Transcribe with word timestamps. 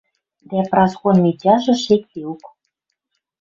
Дӓ 0.49 0.59
Праскон 0.71 1.17
Митяжы 1.23 1.73
шекдеок 1.83 2.43